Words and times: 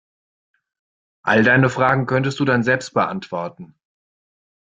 All 1.25 1.43
deine 1.43 1.69
Fragen 1.69 2.07
könntest 2.07 2.39
du 2.39 2.45
dann 2.45 2.63
selbst 2.63 2.95
beantworten. 2.95 3.75